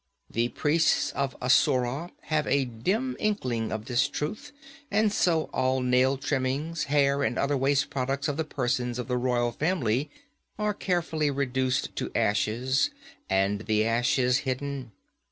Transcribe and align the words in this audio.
The 0.31 0.47
priests 0.49 1.11
of 1.11 1.35
Asura 1.43 2.09
have 2.21 2.47
a 2.47 2.65
dim 2.65 3.15
inkling 3.19 3.71
of 3.71 3.85
this 3.85 4.07
truth, 4.07 4.51
and 4.89 5.13
so 5.13 5.43
all 5.53 5.79
nail 5.81 6.17
trimmings, 6.17 6.85
hair 6.85 7.21
and 7.21 7.37
other 7.37 7.55
waste 7.55 7.91
products 7.91 8.27
of 8.27 8.35
the 8.35 8.43
persons 8.43 8.97
of 8.97 9.07
the 9.07 9.15
royal 9.17 9.51
family 9.51 10.09
are 10.57 10.73
carefully 10.73 11.29
reduced 11.29 11.95
to 11.97 12.11
ashes 12.15 12.89
and 13.29 13.67
the 13.67 13.85
ashes 13.85 14.39
hidden. 14.39 14.91